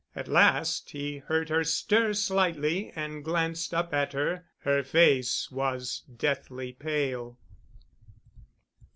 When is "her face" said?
4.61-5.51